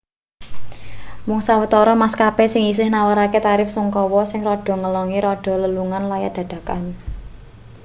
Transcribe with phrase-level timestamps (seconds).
[1.25, 6.81] mung sawetara maskapai sing isih nawarake tarif sungkawa sing rada ngelongi rega lelungan layat dadakan